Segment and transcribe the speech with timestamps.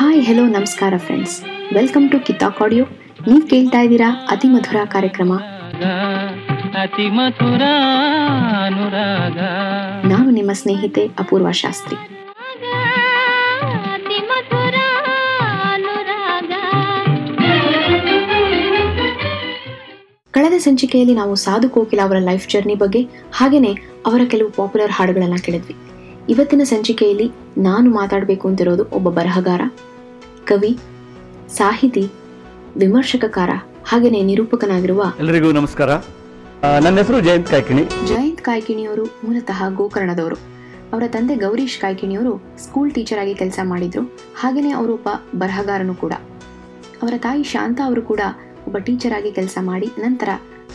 [0.00, 1.34] Hi hello ನಮಸ್ಕಾರ friends
[1.74, 2.84] welcome to Kitak audio
[3.26, 5.32] ನೀವು ಕೇಳ್ತಾ ಇದ್ದೀರಾ ಅತಿ ಮಧುರ ಕಾರ್ಯಕ್ರಮ.
[6.82, 7.62] ಅತಿ ಮಧುರ
[8.66, 9.38] ಅನುರಾಗ.
[10.12, 11.96] ನಾನು ನಿಮ್ಮ ಸ್ನೇಹಿತೆ ಅಪೂರ್ವ ಶಾಸ್ತ್ರಿ.
[20.34, 23.74] ಕಳೆದ ಸಂಚಿಕೆಯಲ್ಲಿ ನಾವು ಸಾಧು ಕೋಕಿಲ ಅವರ ಲೈಫ್ ಜರ್ನಿ ಬಗ್ಗೆ ಹಾಗೇನೆ
[24.06, 25.76] ಅವರ ಕೆಲವು ಪಾಪ್ಯುಲರ್ ಹಾಡುಗಳನ್ನ ಕೇಳಿದ್ವಿ.
[26.28, 29.60] ಇವತ್ತಿನ ಸಂಚಿಕೆಯಲ್ಲಿ ನಾನು ಮಾತಾಡಬೇಕು ಅಂತಿರೋದು ಒಬ್ಬ ಬರಹಗಾರ.
[30.50, 30.70] ಕವಿ
[31.56, 32.02] ಸಾಹಿತಿ
[32.76, 33.50] ವಿಮರ್ಶಕಕಾರ
[33.88, 35.90] ಹಾಗೆಯೇ ನಿರೂಪಕನಾಗಿರುವ ಎಲ್ಲರಿಗೂ ನಮಸ್ಕಾರ.
[36.84, 37.82] ನನ್ನ ಹೆಸರು ಜಯಂತ್ ಕಾಯ್ಕಿಣಿ.
[38.08, 40.38] ಜಯಂತ್ ಕಾಯ್ಕಿಣಿಯವರು ಮೂಲತಃ ಗೋಕರ್ಣದವರು.
[40.92, 42.32] ಅವರ ತಂದೆ ಗೌರೀಶ್ ಕಾಯ್ಕಿಣಿಯವರು
[42.64, 44.02] ಸ್ಕೂಲ್ ಟೀಚರ್ ಆಗಿ ಕೆಲಸ ಮಾಡಿದ್ರು.
[44.40, 45.08] ಹಾಗೆಯೇ ಅವರು ಒಬ್ಬ
[45.38, 46.12] ಬರಹಗಾರನು ಕೂಡ.
[47.02, 48.20] ಅವರ ತಾಯಿ ಶಾಂತ ಅವರು ಕೂಡ
[48.66, 50.28] ಒಬ್ಬ ಟೀಚರ್ ಆಗಿ ಕೆಲಸ ಮಾಡಿ ನಂತರ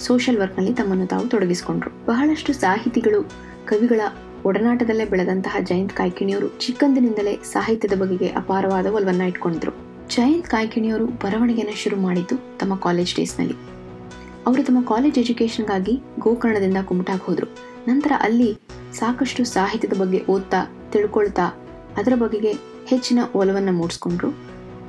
[0.07, 1.91] ಸೋಷಿಯಲ್ ವರ್ಕ್ನಲ್ಲಿ ತಮ್ಮನ್ನು ತಾವು ತೊಡಗಿಸಿಕೊಂಡ್ರು.
[2.05, 3.21] ಬಹಳಷ್ಟು ಸಾಹಿತಿಗಳು
[3.65, 4.01] ಕವಿಗಳ
[4.45, 9.71] ಒಡನಾಟದಲ್ಲೇ ಬೆಳೆದಂತಹ ಜಯಂತ್ ಕಾಯ್ಕಿಣಿಯವರು ಚಿಕ್ಕಂದಿನಿಂದಲೇ ಸಾಹಿತ್ಯದ ಬಗೆಗೆ ಅಪಾರವಾದ ಒಲವನ್ನ ಇಟ್ಕೊಂಡಿದ್ರು.
[10.09, 13.53] ಜಯಂತ್ ಕಾಯ್ಕಿಣಿಯವರು ಬರವಣಿಗೆಯನ್ನು ಶುರು ಮಾಡಿದ್ದು ತಮ್ಮ ಕಾಲೇಜ್ ಡೇಸ್ನಲ್ಲಿ.
[14.47, 17.47] ಅವರು ತಮ್ಮ ಕಾಲೇಜ್ ಎಜುಕೇಷನ್ಗಾಗಿ ಗೋಕರ್ಣದಿಂದ ಕುಮಟಾಗ್ ಹೋದ್ರು.
[17.87, 18.57] ನಂತರ ಅಲ್ಲಿ
[18.93, 21.47] ಸಾಕಷ್ಟು ಸಾಹಿತ್ಯದ ಬಗ್ಗೆ ಓದ್ತಾ, ತಿಳ್ಕೊಳ್ತಾ,
[21.97, 22.53] ಅದರ ಬಗೆಗೆ
[22.87, 24.29] ಹೆಚ್ಚಿನ ಒಲವನ್ನು ಮೂಡಿಸ್ಕೊಂಡ್ರು.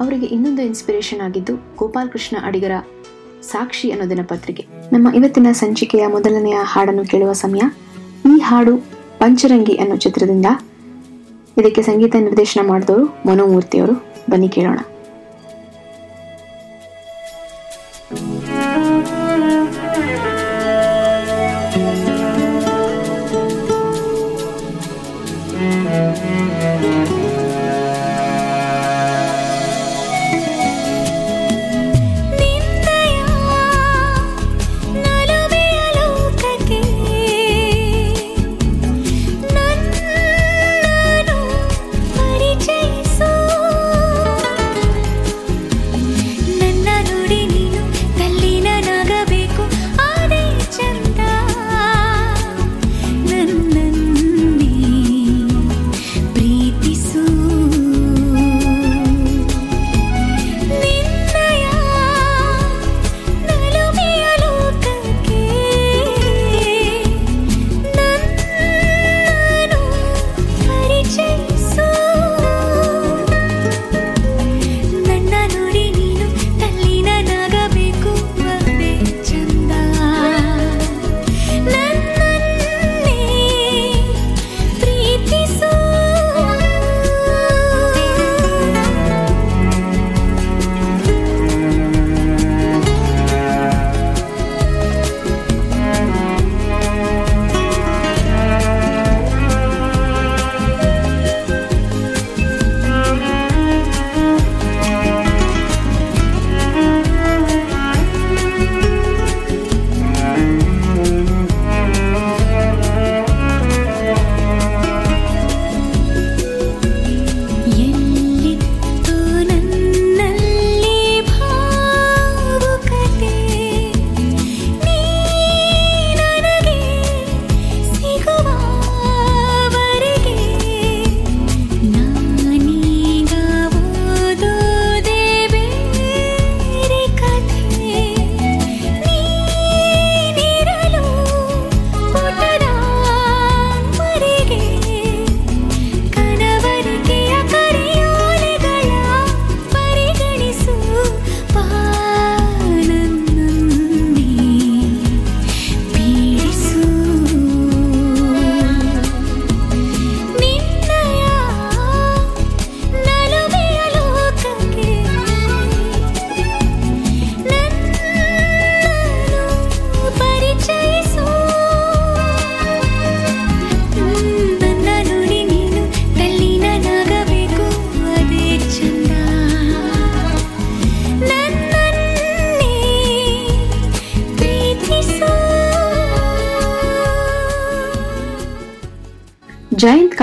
[0.00, 2.70] ಅವರಿಗೆ ಇನ್ನೊಂದು ಇನ್ಸ್ಪಿರೇಷನ್ ಆಗಿದ್ದು ಗೋಪಾಲ್ ಕೃಷ್ಣ ಅಡಿಗರ
[3.42, 4.66] ಸಾಕ್ಷಿ ಅನ್ನೋ ದಿನಪತ್ರಿಕೆ.
[4.92, 7.60] ನಮ್ಮ ಇವತ್ತಿನ ಸಂಚಿಕೆಯ ಮೊದಲನೆಯ ಹಾಡನ್ನು ಕೇಳುವ ಸಮಯ.
[8.36, 10.46] ಈ ಹಾಡು ಪಂಚರಂಗಿ ಅನ್ನೋ ಚಿತ್ರದಿಂದ
[11.58, 13.94] ಇದಕ್ಕೆ ಸಂಗೀತ ನಿರ್ದೇಶನ ಮಾಡಿದವರು ಮನೋಮೂರ್ತಿಯವರು
[14.30, 14.78] ಬನ್ನಿ ಕೇಳೋಣ.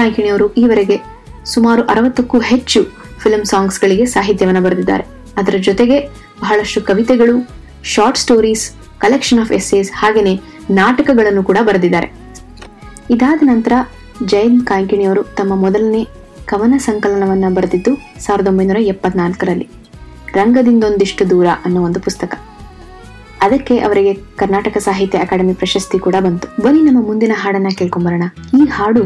[0.03, 0.95] ಜಯಂತ್ ಕಾಯ್ಕಿಣಿಯವರು ಈವರೆಗೆ
[1.45, 2.79] ಸುಮಾರು ಅರವತ್ತಕ್ಕೂ ಹೆಚ್ಚು
[3.21, 5.03] ಫಿಲ್ಮ್ ಸಾಂಗ್ಸ್ಗಳಿಗೆ ಸಾಹಿತ್ಯವನ್ನು ಬರೆದಿದ್ದಾರೆ.
[5.37, 5.97] ಅದರ ಜೊತೆಗೆ
[6.41, 7.35] ಬಹಳಷ್ಟು ಕವಿತೆಗಳು
[7.83, 8.63] short stories
[8.99, 10.33] collection of essays ಹಾಗೆಯೇ
[10.69, 12.07] ನಾಟಕಗಳನ್ನು ಕೂಡ ಬರೆದಿದ್ದಾರೆ.
[13.09, 13.73] ಇದಾದ ನಂತರ
[14.25, 16.03] ಜಯಂತ್ ಕಾಯ್ಕಿಣಿಯವರು ತಮ್ಮ ಮೊದಲನೇ
[16.45, 19.67] ಕವನ ಸಂಕಲನವನ್ನ ಬರೆದಿದ್ದು ಸಾವಿರದ ಒಂಬೈನೂರ ಎಪ್ಪತ್ನಾಲ್ಕರಲ್ಲಿ,
[20.33, 22.33] ರಂಗದಿಂದೊಂದಿಷ್ಟು ದೂರ ಅನ್ನೋ ಒಂದು ಪುಸ್ತಕ.
[23.41, 26.47] ಅದಕ್ಕೆ ಅವರಿಗೆ ಕರ್ನಾಟಕ ಸಾಹಿತ್ಯ ಅಕಾಡೆಮಿ ಪ್ರಶಸ್ತಿ ಕೂಡ ಬಂತು.
[26.63, 28.25] ಬನ್ನಿ ನಮ್ಮ ಮುಂದಿನ ಹಾಡನ್ನ ಕೇಳ್ಕೊಂಬರೋಣ.
[28.59, 29.03] ಈ ಹಾಡು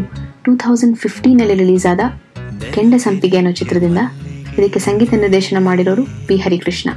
[0.47, 1.99] ಟೂ ತೌಸಂಡ್ ಫಿಫ್ಟೀನಲ್ಲಿ ರಿಲೀಸ್ ಆದ
[2.73, 3.97] ಕೆಂಡ ಸಂಪಿಗೆ ಅನ್ನೋ ಚಿತ್ರದಿಂದ
[4.59, 6.37] ಇದಕ್ಕೆ ಸಂಗೀತ ನಿರ್ದೇಶನ ಮಾಡಿರೋರು ಪಿ.
[6.37, 6.89] ಹರಿಕೃಷ್ಣ.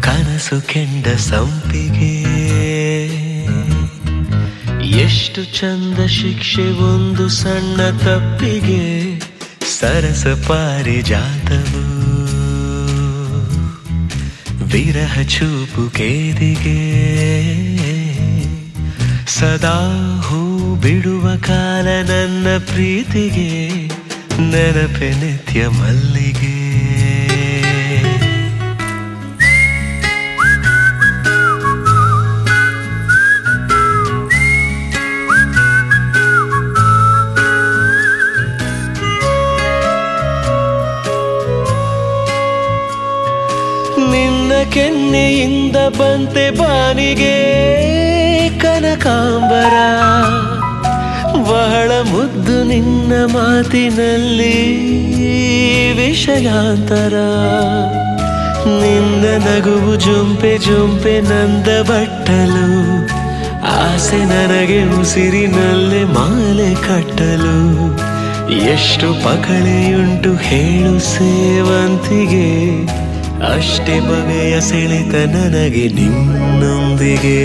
[0.00, 2.22] ಕನಸು ಕೆಂಡ ಸಂಪಿಗೆ.
[4.86, 9.18] ಎಷ್ಟು ಚಂದ ಶಿಕ್ಷೆ ಒಂದು ಸಣ್ಣ ತಪ್ಪಿಗೆ.
[9.80, 11.84] ಸರಸ ಪಾರಿಜಾತವು.
[14.64, 16.80] ವಿರಹ ಚೂಪು ಕೇದಿಗೆ.
[19.26, 23.76] ಸದಾ ಹೂ ಬಿಡುವ ಕಾಲ ನನ್ನ ಪ್ರೀತಿಗೆ
[24.50, 26.60] ನೆನಪೆ ನಿತ್ಯ ಮಲ್ಲಿಗೆ.
[44.10, 47.99] ನಿನ್ನ ಕೆನ್ನೆಯಿಂದ ಬಂತೆ ಬಾನಿಗೆ.
[48.58, 49.74] ಕನಕಾಂಬರ,
[51.50, 54.56] ಬಹಳ ಮುದ್ದು ನಿನ್ನ ಮಾತಿನಲ್ಲಿ
[55.96, 57.14] ವಿಷಯಾಂತರ.
[58.80, 62.68] ನಿನ್ನ ನಗುವು ಜುಂಪೆ ಜುಂಪೆ ನಂದ ಬಟ್ಟಲು,
[63.76, 67.58] ಆಸೆ ನನಗೆ ಉಸಿರಿನಲ್ಲೇ ಮಾಲೆ ಕಟ್ಟಲು.
[68.70, 72.48] ಎಷ್ಟು ಪಕಳೆಯುಂಟು ಹೇಳು ಸೇವಂತಿಗೆ,
[73.54, 77.40] ಅಷ್ಟೇ ಬಗೆಯ ಸೆಳೆತ ನನಗೆ ನಿನ್ನೊಂದಿಗೆ.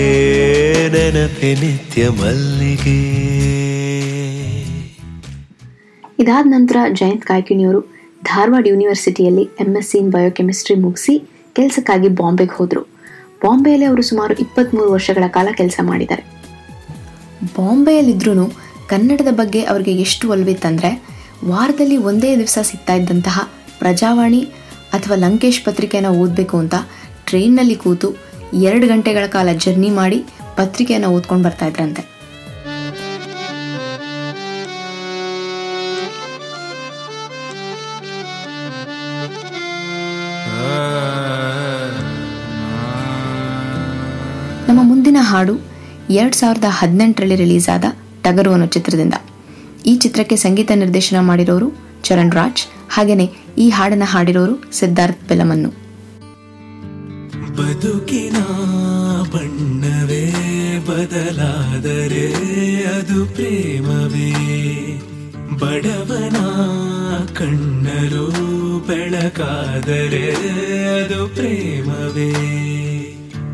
[0.88, 2.98] ನೆನಪೆ ನಿತ್ಯ ಮಲ್ಲಿಗೆ.
[6.18, 7.80] ಇದಾದ ನಂತರ ಜಯಂತ್ ಕಾಯ್ಕಿಣಿಯವರು
[8.24, 11.14] Dharwad ಯೂನಿವರ್ಸಿಟಿಯಲ್ಲಿ M S C in biochemistry ಮುಗಿಸಿ
[11.52, 12.82] ಕೆಲಸಕ್ಕಾಗಿ ಬಾಂಬೆಗೆ ಹೋದರು.
[13.44, 16.22] ಬಾಂಬೆಯಲ್ಲಿ ಅವರು ಸುಮಾರು ಇಪ್ಪತ್ತ್ಮೂರು ವರ್ಷಗಳ ಕಾಲ ಕೆಲಸ ಮಾಡಿದ್ದಾರೆ.
[17.56, 18.46] ಬಾಂಬೆಯಲ್ಲಿದ್ರೂ
[18.88, 20.90] ಕನ್ನಡದ ಬಗ್ಗೆ ಅವರಿಗೆ ಎಷ್ಟು ಒಲವಿತ್ತಂದರೆ
[21.44, 23.40] ವಾರದಲ್ಲಿ ಒಂದೇ ದಿವಸ ಸಿಗ್ತಾ ಇದ್ದಂತಹ
[23.78, 24.42] ಪ್ರಜಾವಾಣಿ
[24.92, 26.74] ಅಥವಾ ಲಂಕೇಶ್ ಪತ್ರಿಕೆಯನ್ನು ಓದಬೇಕು ಅಂತ
[27.24, 28.08] ಟ್ರೈನ್ನಲ್ಲಿ ಕೂತು
[28.54, 30.24] ಎರಡು ಗಂಟೆಗಳ ಕಾಲ ಜರ್ನಿ ಮಾಡಿ
[30.56, 32.02] ಪತ್ರಿಕೆಯನ್ನು ಓದ್ಕೊಂಡು ಬರ್ತಾ ಇದ್ರಂತೆ.
[44.68, 45.54] ನಮ್ಮ ಮುಂದಿನ ಹಾಡು
[46.10, 47.84] ಎರಡ್ ಸಾವಿರದ ಹದಿನೆಂಟರಲ್ಲಿ ರಿಲೀಸ್ ಆದ
[48.22, 49.14] ಟಗರು ಅನ್ನೋ ಚಿತ್ರದಿಂದ.
[49.86, 51.68] ಈ ಚಿತ್ರಕ್ಕೆ ಸಂಗೀತ ನಿರ್ದೇಶನ ಮಾಡಿರೋರು
[52.02, 53.26] ಚರಣ್ ರಾಜ್ ಹಾಗೆಯೇ
[53.58, 55.85] ಈ ಹಾಡನ್ನು ಹಾಡಿರೋರು ಸಿದ್ಧಾರ್ಥ್ ಬೆಲಮನ್ನು
[57.56, 58.36] ಬದುಕಿನ
[59.32, 60.32] ಬಣ್ಣವೇ
[60.88, 62.32] ಬದಲಾದರೆ
[62.84, 64.32] ಅದು ಪ್ರೇಮವೇ.
[65.58, 66.36] ಬಡವನ
[67.34, 68.30] ಕಣ್ಣರು
[68.86, 70.30] ಬೆಳಕಾದರೆ
[71.00, 72.32] ಅದು ಪ್ರೇಮವೇ.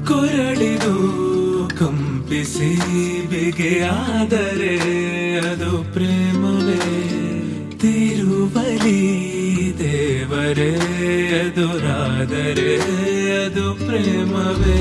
[0.07, 0.97] ಕೊರಳಿದು
[1.79, 2.77] ಕಂಪಿಸಿ
[3.27, 4.79] ಬಿಗೆಯಾದರೆ
[5.39, 7.32] ಅದು ಪ್ರೇಮವೇ.
[7.83, 9.01] ತಿರುವಲಿ
[9.79, 10.73] ದೇವರೇ
[11.39, 12.75] ಎದುರಾದರೆ
[13.45, 14.79] ಅದು ಪ್ರೇಮವೇ.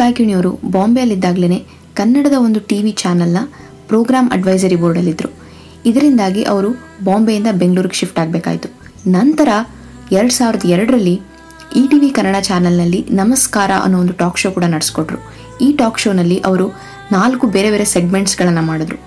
[0.00, 1.58] ಕಾಯ್ಕಿಣಿಯವರು ಬಾಂಬೆಯಲ್ಲಿದ್ದಾಗಲೇ
[1.98, 3.38] ಕನ್ನಡದ ಒಂದು ಟಿ ವಿ ಚಾನಲ್ನ
[3.88, 5.30] ಪ್ರೋಗ್ರಾಮ್ ಅಡ್ವೈಸರಿ ಬೋರ್ಡಲ್ಲಿದ್ದರು
[5.88, 6.70] ಇದರಿಂದಾಗಿ ಅವರು
[7.04, 8.68] ಬಾಂಬೆಯಿಂದ ಬೆಂಗಳೂರಿಗೆ ಶಿಫ್ಟ್ ಆಗಬೇಕಾಯಿತು.
[9.10, 9.48] ನಂತರ
[10.12, 11.16] ಎರಡು ಸಾವಿರದ ಎರಡರಲ್ಲಿ
[11.80, 15.18] ಇ ಟಿ ವಿ ಕನ್ನಡ ಚಾನಲ್ನಲ್ಲಿ ನಮಸ್ಕಾರ ಅನ್ನೋ ಒಂದು ಟಾಕ್ ಶೋ ಕೂಡ ನಡೆಸ್ಕೊಟ್ರು.
[15.64, 16.66] ಈ ಟಾಕ್ ಶೋನಲ್ಲಿ ಅವರು
[17.12, 18.98] ನಾಲ್ಕು ಬೇರೆ ಬೇರೆ ಸೆಗ್ಮೆಂಟ್ಸ್ಗಳನ್ನು ಮಾಡಿದ್ರು.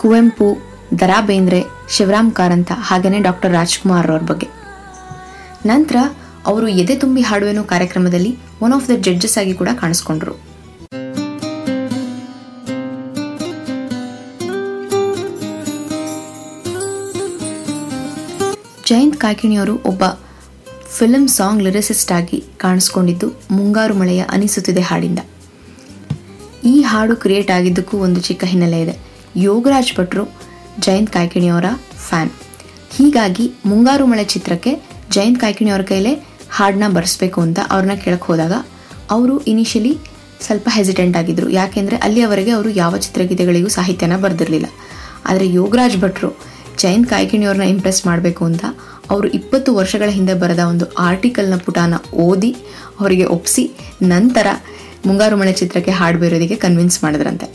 [0.00, 0.48] ಕುವೆಂಪು
[1.00, 4.48] ದರಾ ಬೇಂದ್ರೆ ಶಿವರಾಮ್ ಕಾರಂತ ಹಾಗೆಯೇ ಡಾಕ್ಟರ್ ರಾಜ್ಕುಮಾರ್ ಅವ್ರ ಬಗ್ಗೆ.
[5.66, 5.96] ನಂತರ
[6.46, 10.34] ಅವರು ಎದೆ ತುಂಬಿ ಹಾಡುವೆನೋ ಕಾರ್ಯಕ್ರಮದಲ್ಲಿ ಒನ್ ಆಫ್ ದ ಜಡ್ಜಸ್ ಆಗಿ ಕೂಡ ಕಾಣಿಸ್ಕೊಂಡ್ರು.
[18.88, 20.02] ಜಯಂತ್ ಕಾಕಿಣಿಯವರು ಒಬ್ಬ
[20.98, 25.18] ಫಿಲಂ ಸಾಂಗ್ ಲಿರಿಸಿಸ್ಟ್ ಆಗಿ ಕಾಣಿಸ್ಕೊಂಡಿದ್ದು ಮುಂಗಾರು ಮಳೆಯ ಅನಿಸುತ್ತಿದೆ ಹಾಡಿಂದ.
[26.64, 28.98] ಈ ಹಾಡು ಕ್ರಿಯೇಟ್ ಆಗಿದ್ದಕ್ಕೂ ಒಂದು ಚಿಕ್ಕ ಹಿನ್ನೆಲೆ ಇದೆ.
[29.36, 30.24] ಯೋಗರಾಜ್ ಭಟ್ರು
[30.80, 31.64] ಜಯಂತ್ ಕಾಯ್ಕಿಣಿಯವರ
[32.08, 32.30] ಫ್ಯಾನ್
[32.92, 34.72] ಹೀಗಾಗಿ ಮುಂಗಾರು ಮಳೆ ಚಿತ್ರಕ್ಕೆ
[35.10, 38.52] ಜಯಂತ್ ಕಾಯ್ಕಿಣಿಯವರ ಕೈಲೇ ಹಾಡನ್ನ ಬರೆಸ್ಬೇಕು ಅಂತ ಅವ್ರನ್ನ ಕೇಳಕ್ಕೆ ಹೋದಾಗ
[39.10, 39.98] ಅವರು ಇನಿಷಿಯಲಿ
[40.40, 44.66] ಸ್ವಲ್ಪ ಹೆಸಿಟೆಂಟ್ ಆಗಿದ್ದರು ಯಾಕೆಂದರೆ ಅಲ್ಲಿಯವರೆಗೆ ಅವರು ಯಾವ ಚಿತ್ರಗೀತೆಗಳಿಗೂ ಸಾಹಿತ್ಯನ ಬರೆದಿರಲಿಲ್ಲ.
[45.26, 46.36] ಆದರೆ ಯೋಗರಾಜ್ ಭಟ್ರು
[46.78, 48.64] ಜಯಂತ್ ಕಾಯ್ಕಿಣಿಯವ್ರನ್ನ ಇಂಪ್ರೆಸ್ ಮಾಡಬೇಕು ಅಂತ
[49.10, 52.56] ಅವರು ಇಪ್ಪತ್ತು ವರ್ಷಗಳ ಹಿಂದೆ ಬರೆದ ಒಂದು ಆರ್ಟಿಕಲ್ನ ಪುಟಾನ ಓದಿ
[53.00, 53.70] ಅವರಿಗೆ ಒಪ್ಪಿಸಿ
[54.02, 54.46] ನಂತರ
[55.06, 57.46] ಮುಂಗಾರು ಮಳೆ ಚಿತ್ರಕ್ಕೆ ಹಾಡು ಬರೋದಕ್ಕೆ ಕನ್ವಿನ್ಸ್ ಮಾಡಿದ್ರಂತೆ.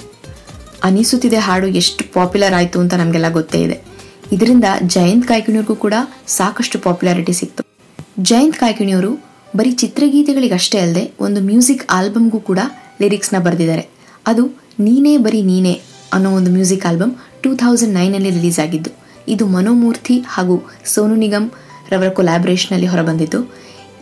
[0.84, 3.84] ಅನಿಸುತ್ತಿದೆ ಹಾಡು ಎಷ್ಟು ಪಾಪ್ಯುಲರ್ ಆಯಿತು ಅಂತ ನಮಗೆಲ್ಲ ಗೊತ್ತೇ ಇದೆ.
[4.32, 5.94] ಇದರಿಂದ ಜಯಂತ್ ಕಾಯ್ಕಿಣಿಯವ್ರಿಗೂ ಕೂಡ
[6.28, 7.75] ಸಾಕಷ್ಟು ಪಾಪ್ಯುಲಾರಿಟಿ ಸಿಕ್ತು.
[8.22, 12.60] ಜಯಂತ್ ಕಾಯ್ಕಿಣಿಯವರು ಬರೀ ಚಿತ್ರಗೀತೆಗಳಿಗಷ್ಟೇ ಅಲ್ಲದೆ ಒಂದು ಮ್ಯೂಸಿಕ್ ಆಲ್ಬಮ್ಗೂ ಕೂಡ
[13.02, 13.90] ಲಿರಿಕ್ಸ್ನ ಬರೆದಿದ್ದಾರೆ.
[14.28, 14.46] ಅದು
[14.80, 15.82] ನೀನೇ ಬರೀ ನೀನೇ
[16.14, 18.90] ಅನ್ನೋ ಒಂದು ಮ್ಯೂಸಿಕ್ ಆಲ್ಬಮ್ ಟೂ ಥೌಸಂಡ್ ನೈನಲ್ಲಿ ರಿಲೀಸ್ ಆಗಿದ್ದು,
[19.28, 21.50] ಇದು ಮನೋಮೂರ್ತಿ ಹಾಗೂ ಸೋನು ನಿಗಮ್
[21.90, 23.54] ರವರ ಕೊಲ್ಯಾಬ್ರೇಷನಲ್ಲಿ ಹೊರಬಂದಿದ್ದು.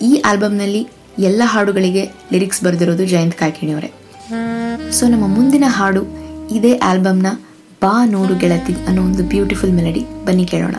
[0.02, 0.88] ಈ ಆಲ್ಬಮ್ನಲ್ಲಿ
[1.20, 3.94] ಎಲ್ಲ ಹಾಡುಗಳಿಗೆ ಲಿರಿಕ್ಸ್ ಬರೆದಿರೋದು ಜಯಂತ್ ಕಾಯ್ಕಿಣಿಯವರೇ.
[4.92, 6.04] ಸೊ, ನಮ್ಮ ಮುಂದಿನ ಹಾಡು
[6.52, 7.28] ಇದೇ ಆಲ್ಬಮ್ನ
[7.82, 10.26] ಬಾ ನೋಡು ಗೆಳತಿ ಅನ್ನೋ ಒಂದು ಬ್ಯೂಟಿಫುಲ್ ಮೆಲಡಿ.
[10.26, 10.76] ಬನ್ನಿ ಕೇಳೋಣ.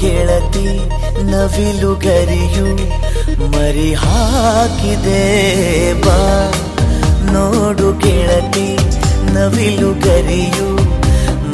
[0.00, 0.68] ಗೆಳತಿ
[1.30, 2.68] ನವಿಲು ಗರಿಯು
[3.52, 5.22] ಮರಿ ಹಾಕಿದೆ
[6.04, 6.18] ಬಾ.
[7.32, 8.68] ನೋಡು ಗೆಳತಿ
[9.34, 10.68] ನವಿಲು ಗರಿಯು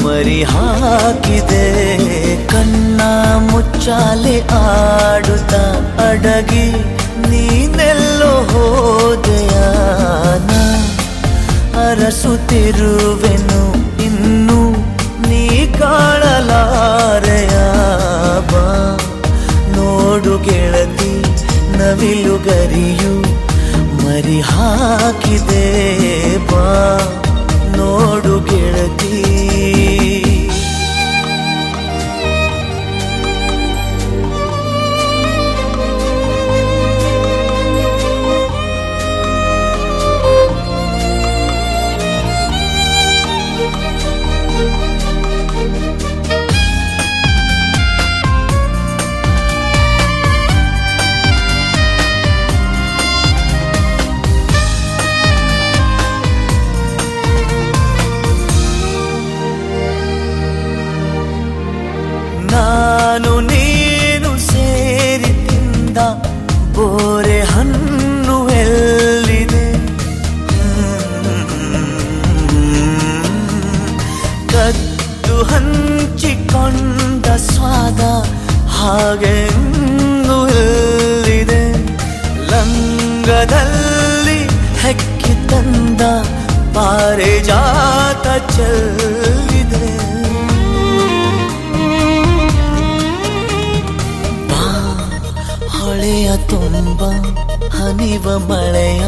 [0.05, 1.65] ಮರಿ ಹಾಕಿದೆ
[2.53, 3.01] ಕಣ್ಣ
[3.51, 5.55] ಮುಚ್ಚಾಲೆ ಆಡುತ್ತ
[6.09, 6.67] ಅಡಗಿ
[7.31, 10.51] ನೀನೆಲ್ಲೋ ಹೋದೆಯಾನ
[11.87, 13.63] ಅರಸುತ್ತಿರುವೆನು,
[14.05, 14.61] ಇನ್ನು
[15.29, 15.45] ನೀ
[15.79, 16.92] ಕಾಣಲಾರೆಯ
[20.39, 21.23] ಗೆಳತಿ
[21.79, 23.23] ನವಿಲು ಗರಿಯು
[24.05, 25.65] ಮರಿ ಹಾಕಿದೆ
[26.39, 26.99] ಬಾ.
[27.77, 29.32] ನೋಡು ಗೆಳತಿ
[65.93, 66.03] ತಿಂದ
[66.75, 69.65] ಬೋರೆ ಹಣ್ಣು ಎಲ್ಲಿದೆ?
[74.53, 78.01] ಕದ್ದು ಹಂಚಿಕೊಂಡ ಸ್ವಾದ
[78.77, 79.37] ಹಾಗೆ
[80.37, 81.63] ಎಲ್ಲಿದೆ?
[82.51, 84.39] ಲಂಗದಲ್ಲಿ
[84.81, 86.03] ಹೆಕ್ಕಿ ತಂದ
[86.75, 89.52] ಪಾರಿಜಾತ ಚೆಲ್ಲಿದೆ
[96.53, 97.03] ತುಂಬ
[97.75, 99.01] ಹನಿವ ಮಳೆಯ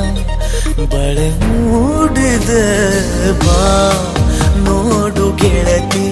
[0.84, 2.50] ಬಳೆ ಮೂಡಿದ
[3.38, 3.64] ಬಾ.
[4.56, 6.06] ನೋಡು ಗೆಳತಿ,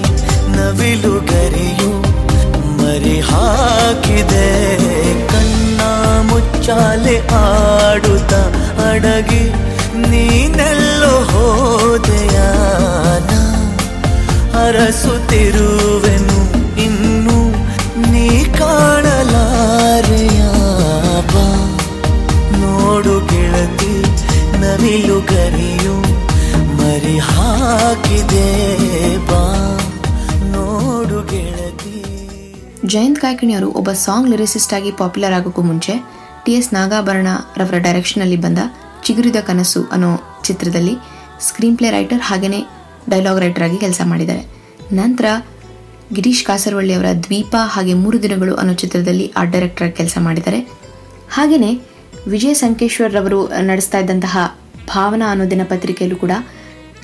[0.56, 1.92] ನವಿಲು ಗರಿಯು
[2.76, 4.48] ಮರಿ ಹಾಕಿದೆ.
[5.28, 5.80] ಕಣ್ಣ
[6.30, 8.34] ಮುಚ್ಚಾಲೆ ಆಡುತ್ತ
[8.88, 9.44] ಅಡಗಿ,
[10.10, 12.38] ನೀನೆಲ್ಲೋ ಹೋದೆಯ.
[14.66, 16.31] ಅರಸುತ್ತಿರುವೆನು.
[32.92, 35.94] ಜಯಂತ್ ಕಾಯ್ಕಿಣಿಯವರು ಒಬ್ಬ ಸಾಂಗ್ ಲಿರಿಸಿಸ್ಟ್ ಆಗಿ ಪಾಪ್ಯುಲರ್ ಆಗೋಕ್ಕೂ ಮುಂಚೆ
[36.44, 37.28] ಟಿ ಎಸ್ ನಾಗಾಭರಣ
[37.60, 38.60] ರವರ ಡೈರೆಕ್ಷನಲ್ಲಿ ಬಂದ
[39.06, 40.10] ಚಿಗುರಿದ ಕನಸು ಅನ್ನೋ
[40.46, 40.94] ಚಿತ್ರದಲ್ಲಿ
[41.46, 42.60] ಸ್ಕ್ರೀನ್ ಪ್ಲೇ ರೈಟರ್ ಹಾಗೆಯೇ
[43.12, 44.42] ಡೈಲಾಗ್ ರೈಟರ್ ಆಗಿ ಕೆಲಸ ಮಾಡಿದ್ದಾರೆ.
[45.00, 45.26] ನಂತರ
[46.16, 50.60] ಗಿರೀಶ್ ಕಾಸರವಳ್ಳಿ ಅವರ ದ್ವೀಪ ಹಾಗೆ ಮೂರು ದಿನಗಳು ಅನ್ನೋ ಚಿತ್ರದಲ್ಲಿ ಆರ್ಟ್ ಡೈರೆಕ್ಟರ್ ಆಗಿ ಕೆಲಸ ಮಾಡಿದ್ದಾರೆ.
[51.36, 51.72] ಹಾಗೆಯೇ
[52.34, 54.36] ವಿಜಯ ಸಂಕೇಶ್ವರ್ ರವರು ನಡೆಸ್ತಾ ಇದ್ದಂತಹ
[54.94, 56.32] ಭಾವನಾ ಅನ್ನೋ ದಿನಪತ್ರಿಕೆಯಲ್ಲೂ ಕೂಡ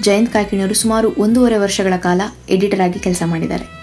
[0.06, 2.20] ಜಯಂತ್ ಕಾಯ್ಕಿಣಿಯವರು ಸುಮಾರು ಒಂದೂವರೆ ವರ್ಷಗಳ ಕಾಲ
[2.56, 3.77] ಎಡಿಟರ್ ಆಗಿ ಕೆಲಸ ಮಾಡಿದ್ದಾರೆ.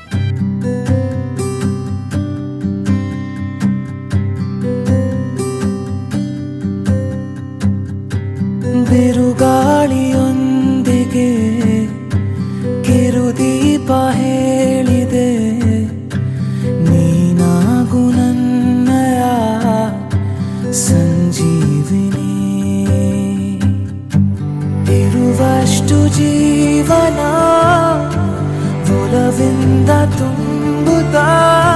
[29.38, 30.36] ज़िंदा तुम
[30.86, 31.75] बता।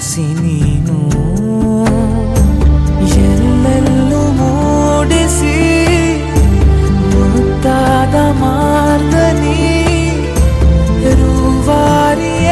[0.00, 0.98] ಅನಿವಾಸಿ ನೀನು.
[3.22, 5.56] ಎಲ್ಲೆಲ್ಲೂ ಮೂಡಿಸಿ
[7.12, 9.58] ಮುದ್ದಾದ ಮಾರ್ಗನಿ
[11.18, 12.50] ರೂವಾರಿಯ.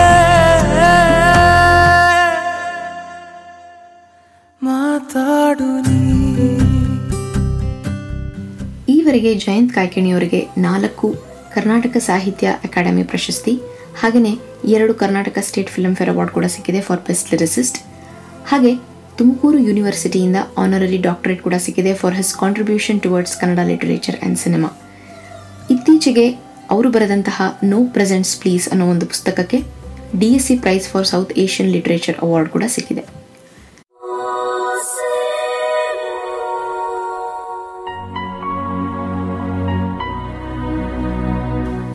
[4.62, 5.71] ಮಾತಾಡು
[8.88, 11.09] ಈವರೆಗೆ ಜಯಂತ್ ಕಾಯ್ಕಿಣಿಯವರಿಗೆ ನಾಲ್ಕು
[11.55, 13.55] ಕರ್ನಾಟಕ ಸಾಹಿತ್ಯ ಅಕಾಡೆಮಿ ಪ್ರಶಸ್ತಿ
[14.00, 14.35] ಹಾಗೆಯೇ
[14.65, 17.79] ಎರಡು Karnataka state film fair award ಕೂಡ ಸಿಕ್ಕಿದೆ ಫಾರ್ ಬೆಸ್ಟ್ ಲಿರಿಸಿಸ್ಟ್.
[18.50, 18.73] ಹಾಗೆ
[19.19, 24.71] ತುಮಕೂರು ಯೂನಿವರ್ಸಿಟಿಯಿಂದ ಆನರರಿ ಡಾಕ್ಟರೇಟ್ ಕೂಡ ಸಿಕ್ಕಿದೆ for his contribution towards Kannada literature and cinema.
[25.75, 26.27] ಇತ್ತೀಚೆಗೆ
[26.71, 29.59] ಅವರು ಬರೆದಂತಹ ನೋ ಪ್ರೆಸೆಂಟ್ಸ್ ಪ್ಲೀಸ್ ಅನ್ನೋ ಒಂದು ಪುಸ್ತಕಕ್ಕೆ
[30.18, 33.05] D S C prize for South Asian literature award ಕೂಡ ಸಿಕ್ಕಿದೆ.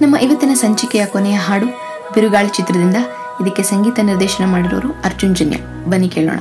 [0.04, 1.67] ನಮ್ಮ ಇವತ್ತಿನ ಸಂಚಿಕೆಯ ಕೊನೆಯ ಹಾಡು
[2.13, 2.95] ಬಿರುಗಾಳಿ ಚಿತ್ರದಿಂದ
[3.41, 5.58] ಇದಕ್ಕೆ ಸಂಗೀತ ನಿರ್ದೇಶನ ಮಾಡಿರೋರು ಅರ್ಜುನ್ ಜನ್ಯ.
[5.89, 6.39] ಬನ್ನಿ ಕೇಳೋಣ.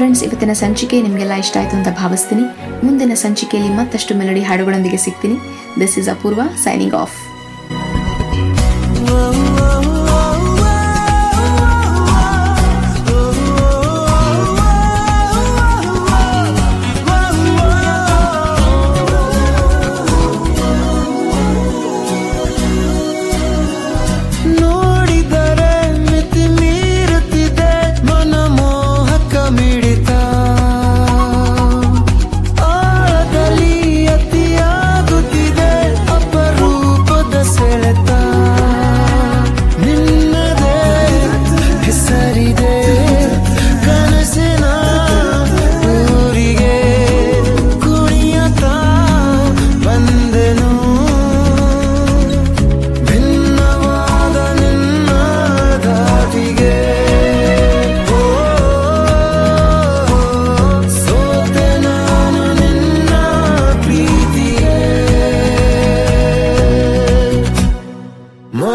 [0.00, 2.44] ಫ್ರೆಂಡ್ಸ್, ಇವತ್ತಿನ ಸಂಚಿಕೆ ನಿಮಗೆಲ್ಲ ಇಷ್ಟ ಆಯಿತು ಅಂತ ಭಾವಿಸ್ತೀನಿ.
[2.86, 5.36] ಮುಂದಿನ ಸಂಚಿಕೆಯಲ್ಲಿ ಮತ್ತಷ್ಟು ಮೆಲಡಿ ಹಾಡುಗಳೊಂದಿಗೆ ಸಿಗ್ತೀನಿ.
[5.80, 7.16] This is Apoorva signing off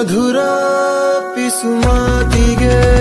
[0.06, 0.50] मधुरा
[1.36, 2.94] पिसुमाति गे